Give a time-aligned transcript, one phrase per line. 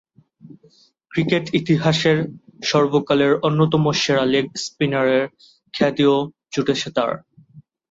[1.11, 2.17] Cricket ইতিহাসের
[2.63, 5.23] সর্বকালের অন্যতম সেরা লেগ স্পিনারের
[5.73, 6.15] খ্যাতিও
[6.53, 7.11] জুটেছে তাঁর।